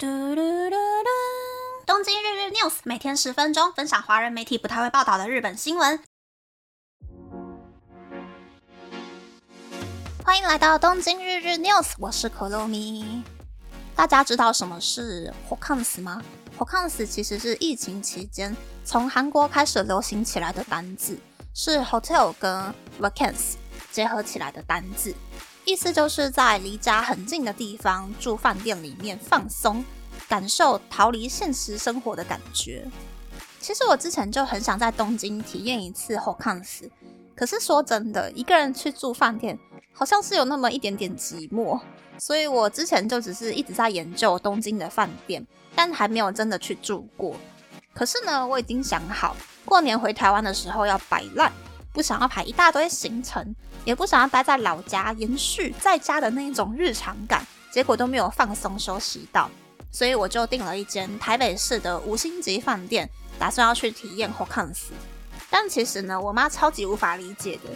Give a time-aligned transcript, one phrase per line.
[0.00, 1.08] 嘟嘟嘟嘟！
[1.84, 6.00] 东京日日 news 每天十分钟，分享华人媒体不太会报道的日本新闻。
[10.22, 13.24] 欢迎来到东京日日 news，我是可露咪。
[13.96, 16.22] 大家知道什么是 Hokans 吗
[16.56, 21.18] ？Hokans 其实是疫情期间从韩国开始流行起来的单字，
[21.52, 23.56] 是 hotel 跟 vacancy
[23.90, 25.12] 结合起来的单字。
[25.68, 29.84] 意思就是在离家很近的地方住饭店里面放松，
[30.26, 32.88] 感受逃离现实生活的感觉。
[33.60, 36.88] 其实我之前就很想在东京体验一次 Hokans，
[37.36, 39.58] 可是说真的，一个人去住饭店
[39.92, 41.78] 好像是有那么一点点寂寞，
[42.16, 47.36] 所以我之前就只是一直在研究东京的饭店，但还没有真的去住过。
[47.92, 51.52] 可是呢，我已经想好过年回台湾的时候要摆烂。
[51.92, 59.50] 不想要排一大堆行程，也不想要待在老家延续在家的那一种日常感，结果都没有放松休息到，
[59.90, 64.84] 所以我就订了一间台北市的五星级饭店，打算要去体验 Hokans。
[65.50, 67.70] 但其实呢，我妈超级无法理解的，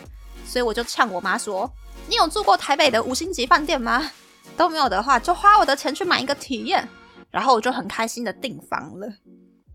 [0.47, 1.71] 所以我就呛我妈说
[2.07, 4.11] ：“你有住过台北的五星级饭店吗？
[4.57, 6.87] 都没有的话，就花我的钱去买一个体验。”
[7.33, 9.09] 然后我就很开心的订房了。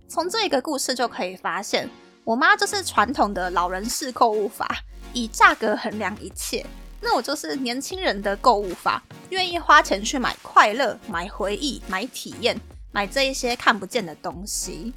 [0.07, 1.89] 从这个故事就可以发现。
[2.27, 4.67] 我妈就是传统的老人式购物法，
[5.13, 6.65] 以价格衡量一切。
[6.99, 12.59] 那我就是年轻人的购物法，愿意花钱去买快乐、买回忆、买体验、
[12.91, 14.93] 买这一些看不见的东西。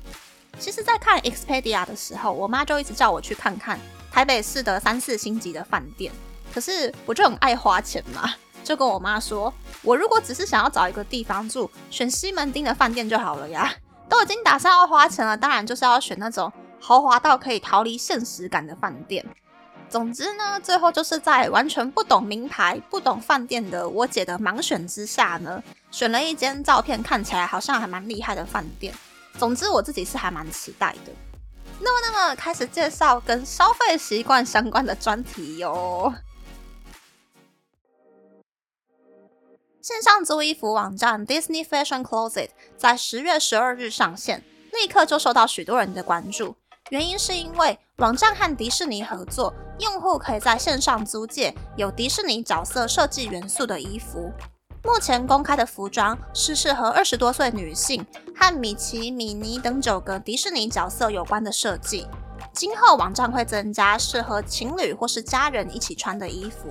[0.59, 3.78] 其实，在看 Expedia 的时候，我妈就一直叫我去看看
[4.11, 6.12] 台北市的三四星级的饭店。
[6.53, 8.34] 可是，我就很爱花钱嘛，
[8.65, 13.72] 就跟我妈说，我如果只是想要找一个地方住，选西门町的饭店就好了呀。
[14.09, 16.53] 都已经打算要花钱了，当然就是要选那种。
[16.81, 19.25] 豪华到可以逃离现实感的饭店。
[19.89, 28.95] 总之呢，最后就是在完全不懂名牌、不懂饭店的我姐的盲选之下呢，选了一间照片看起来好像还蛮厉害的饭店。
[29.37, 31.12] 总之，我自己是还蛮期待的。
[31.81, 36.12] 那么，那么开始介绍跟消费习惯相关的专题哟。
[39.82, 46.55] 线上租衣服网站 Disney Fashion Closet 在十月十二日上线，立刻就受到许多人的关注。
[46.91, 54.33] 原因是因为网站和迪士尼合作，用户可以在线上租借有迪士尼角色设计元素的衣服。
[54.83, 62.09] 目前公开的服装是适合二十多岁女性和米奇、米妮等九个迪士尼角色有关的设计。
[62.53, 66.69] 今后网站会增加适合情侣或是家人一起穿的衣服。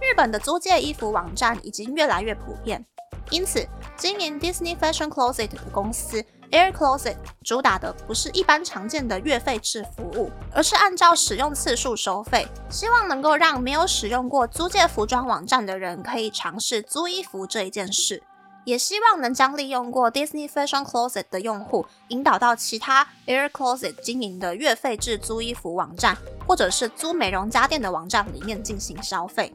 [0.00, 2.86] 日本的租借衣服网站已经越来越普遍，
[3.30, 6.24] 因此今年 Disney Fashion Closet 的公司。
[6.50, 18.22] Air Closet 主打的不是一般常见的月费制服务，而是按照使用次数收费，希望能够让没有使用过租借服装网站的人可以尝试租衣服这一件事，
[18.64, 26.16] 也希望能将利用过 Disney Fashion Closet 的用户引导到其他 Air Closet 经营的月费制租衣服网站，
[26.46, 29.52] 或者是租美容家电的网站里面进行消费。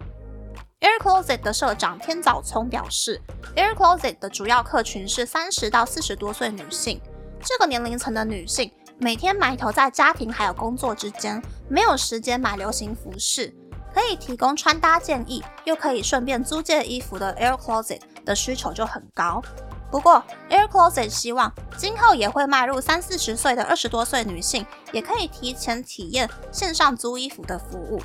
[0.84, 3.22] Air Closet 的社长天早聪表示
[3.56, 7.00] ，Air Closet 的主要客群是三十到四十多岁女性。
[7.42, 13.56] 这个年龄层的女性每天埋头在家庭还有工作之间，没有时间买流行服饰，
[13.96, 19.42] 可以提供穿搭建议，又可以顺便租借衣服的 Air Closet 的需求就很高。
[19.90, 28.02] 不过，Air Closet 希望今后也会迈入三四十岁的二十多岁女性，也可以提前体验线上租衣服的服务。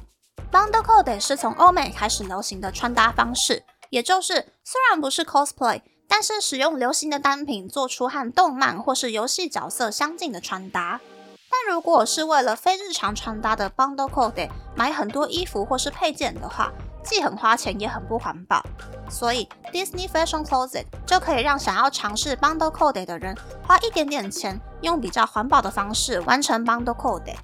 [0.50, 11.00] Bundle Code 是从欧美开始流行的穿搭方式，也就是虽然不是 cosplay，但是使用流行的单品做出和动漫或是游戏角色相近的穿搭。
[11.50, 16.72] 但如果是为了非日常穿搭的 Bundle Code 买很多衣服或是配件的话，
[17.02, 18.62] 既很花钱也很不环保。
[19.10, 23.36] 所以 Disney Fashion Closet 就可以让想要尝试 Bundle Code 的人
[23.66, 27.34] 花一点点钱，用比较环保的方式完成 Bundle Code。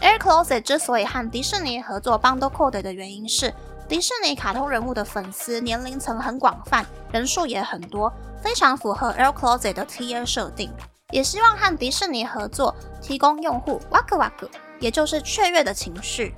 [0.00, 3.52] Air Closet 之所以和迪士尼合作 Bundle Code 的原因是，
[3.86, 8.10] 迪士尼卡通人物的粉丝年龄层很广泛，人数也很多，
[8.42, 10.72] 非常符合 Air Closet 的 TA 设定。
[11.10, 14.48] 也希望和迪士尼合作，提供用户 Waku Waku，
[14.78, 16.34] 也就是雀跃的情绪。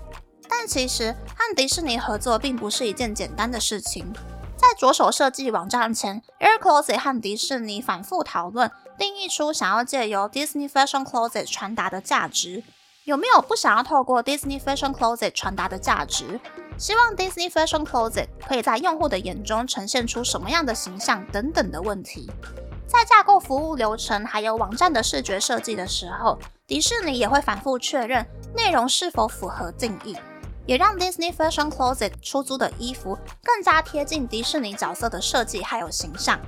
[0.49, 4.13] 但其实和迪士尼合作并不是一件简单的事情。
[4.57, 12.65] 在着手设计网站前，Air Closet 和迪士尼反复讨论，定义出想要借由 Disney Fashion Closet 传达的价值。
[13.05, 16.39] 有没有不想要透过 Disney Fashion Closet 传达的价值？
[16.79, 22.31] 希望 Disney Fashion Closet 可以在用户的眼中呈现出什么样的形象等等的问题。
[22.87, 30.17] 在架构服务流程还有网站的视觉设计的时候，迪士尼也会反复确认内容是否符合定义，
[30.65, 36.39] 也让 Disney Fashion Closet 出租的衣服更加贴近迪士尼角色的设计还有形象。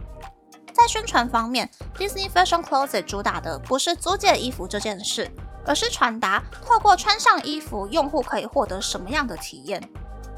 [0.72, 5.30] 在宣传方面，Disney Fashion Closet 主打的不是租借衣服这件事，
[5.66, 9.82] 而是传达透过穿上衣服，用户可以获得什么样的体验。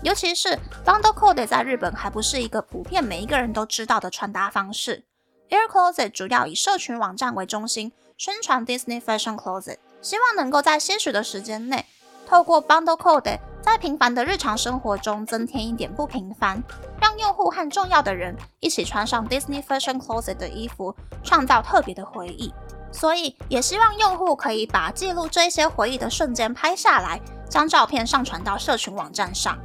[0.02, 5.04] 尤其是 Bundle Code 在日本还不是一个普遍每一个人都知道的穿搭方式。
[5.48, 11.86] Air Closet 主要以社群网站为中心，宣传 Disney Fashion Closet，希望能够在些许的时间内，
[12.26, 16.62] 透过 Bundle Code 在平凡的日常生活中增添一点不平凡，
[17.00, 22.52] 让用户和重要的人一起穿上 Disney Fashion Closet 的衣服，创造特别的回忆。
[22.92, 29.56] 所以也希望用户可以把记录这些回忆的瞬间拍下来，将照片上传到社群网站上。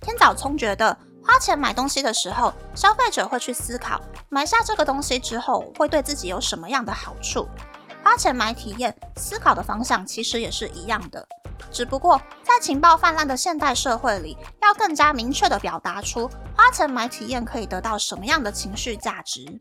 [0.00, 0.96] 天早聪觉得。
[1.24, 7.46] 花钱买东西的时候，消费者会去思考买下这个东西之后会对自己有什么样的好处。
[8.02, 11.24] 花钱买体验，思考的方向其实也是一样的，
[11.70, 19.60] 只不过在情报泛滥的现代社会里，要更加明确地表达出花钱买体验可以得到什么样的情绪价值。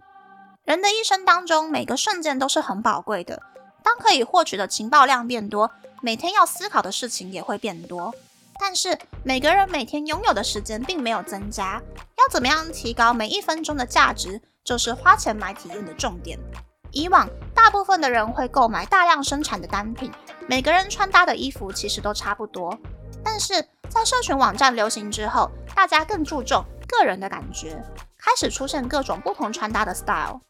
[0.64, 3.42] 人的一生当中，每个瞬间都是很宝贵的。
[3.84, 5.72] 当可以获取的情报量变多，
[6.02, 8.14] 每天要思考的事情也会变多。
[8.60, 16.38] 但是每个人每天拥有的时间并没有增加，要怎么样提高每一分钟的价值，就是花钱买体验的重点。
[16.92, 20.12] 以往大部分的人会购买大量生产的单品，
[20.48, 22.78] 每个人穿搭的衣服其实都差不多。
[23.24, 27.82] 但是在社群网站流行之后，大家更注重个人的感觉，
[28.18, 30.42] 开始出现各种不同穿搭的 style。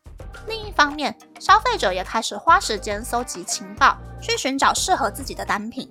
[0.48, 5.90] 另一方面，消费者也开始花时间搜集情报，去寻找适合自己的单品。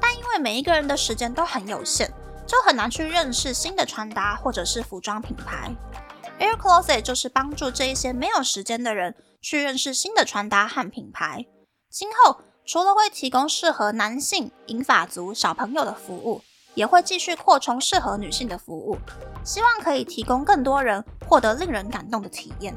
[0.00, 2.10] 但因为每一个人的时间都很有限，
[2.46, 5.70] 就很难去认识新的穿搭或者是服装品牌。
[6.40, 11.44] Air Closet 就是帮助这一些没有时间的人去认识新的穿搭和品牌。
[11.90, 16.40] 今后除了会提供适合男性、银发族、小朋友的服务，
[16.74, 18.96] 也会继续扩充适合女性的服务，
[19.44, 22.74] 希望可以提供更多人获得令人感动的体验。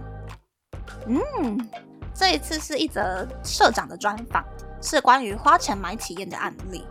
[1.07, 1.69] 嗯，
[2.13, 4.43] 这一次是一则社长的专访，
[4.81, 6.83] 是关于花钱买体验的案例。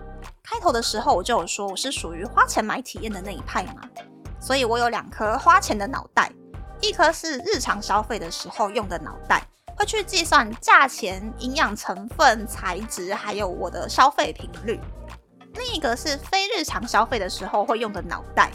[0.43, 3.83] 开头的时候我就有说我是属于花钱买体验的那一派嘛，
[4.41, 6.33] 所以我有两颗花钱的脑袋，
[6.81, 14.79] 一颗是日常消费的时候用的脑袋，会去计算价钱、营养成分、材质，还有我的消费频率；
[15.55, 18.51] 另一个是非日常消费的时候会用的脑袋，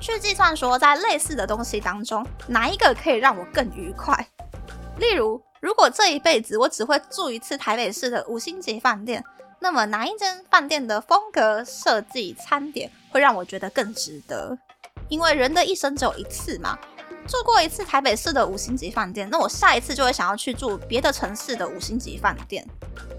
[0.00, 4.14] 去计算说在类似的东西当中哪一个可以让我更愉快。
[4.98, 9.24] 例如，如果这一辈子我只会住一次台北市的五星级饭店。
[9.60, 14.58] 那么哪一间饭店的风格设计、餐点会让我觉得更值得？
[15.08, 16.78] 因为人的一生只有一次嘛，
[17.26, 22.66] 住过一次台北市的五星级饭店，那我下一次就会想要去住别的城市的五星级饭店。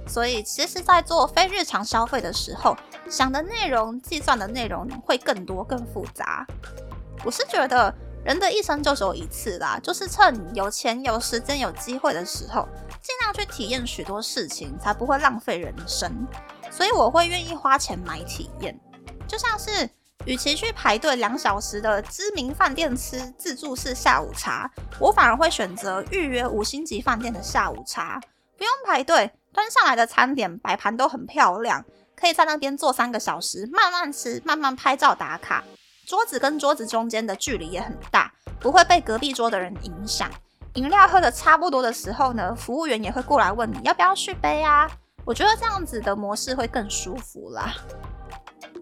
[0.08, 2.78] 所以，其实，在做非日常消费的时候，
[3.10, 6.46] 想的内容、计算的内容会更多、更复杂。
[7.24, 7.94] 我是觉得。
[8.26, 12.68] 人的一生就只有一次啦，就是趁有钱、有时间、有机会的时候，
[13.00, 16.12] 尽量去体验许多事情，才不会浪费人生。
[16.72, 18.76] 所以我会愿意花钱买体验，
[19.28, 19.88] 就像是
[20.26, 24.70] 与其去排队两小时的知名饭店吃自助式下午茶，
[25.00, 28.20] 我反而会选择预约五星级饭店的下午茶，
[28.58, 31.86] 不用排队，端上来的餐点摆盘都很漂亮，
[32.16, 35.64] 可以在那边坐三个小时，慢慢吃，慢慢拍照打卡。
[36.08, 40.30] 桌子跟桌子中间的距离也很大，不会被隔壁桌的人影响。
[40.74, 44.90] 饮料喝的差不多的时候呢，服务员也会过来问你要不要续杯啊。
[45.24, 47.74] 我觉得这样子的模式会更舒服啦。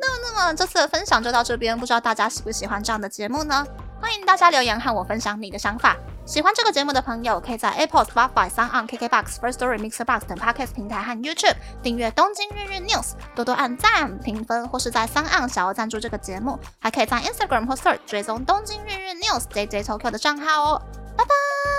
[0.03, 3.65] 那么，那么这次的分享就到这边，不知道大家喜不喜欢这样的节目呢？
[4.01, 5.95] 欢迎大家留言和我分享你的想法。
[6.25, 13.01] 喜欢这个节目的朋友，可以在 Apple、Spotify、s o n KKBox、First Story、Mixer Box 等 Podcast 平台和 YouTube 订阅《东京日日 News》，
[13.35, 20.81] 多多按赞、评分，或是在 s o n 想要赞助这个节目，还可以在 Instagram 或 Search 追踪《东京日日 News》JJ Tokyo 的账号哦。
[21.15, 21.72] 拜拜。